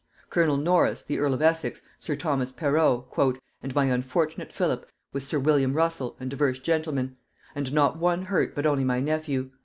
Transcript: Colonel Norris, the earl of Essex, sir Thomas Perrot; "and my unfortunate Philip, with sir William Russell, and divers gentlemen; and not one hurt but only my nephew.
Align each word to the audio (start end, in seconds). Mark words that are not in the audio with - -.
Colonel 0.31 0.57
Norris, 0.57 1.03
the 1.03 1.19
earl 1.19 1.31
of 1.35 1.43
Essex, 1.43 1.83
sir 1.99 2.15
Thomas 2.15 2.51
Perrot; 2.51 3.37
"and 3.61 3.75
my 3.75 3.85
unfortunate 3.85 4.51
Philip, 4.51 4.89
with 5.13 5.21
sir 5.23 5.37
William 5.37 5.73
Russell, 5.75 6.17
and 6.19 6.27
divers 6.27 6.57
gentlemen; 6.57 7.17
and 7.53 7.71
not 7.71 7.99
one 7.99 8.23
hurt 8.23 8.55
but 8.55 8.65
only 8.65 8.83
my 8.83 8.99
nephew. 8.99 9.51